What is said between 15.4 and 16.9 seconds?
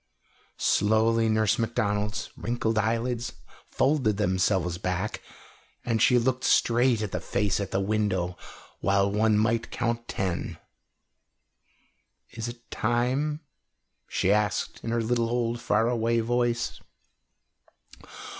faraway voice.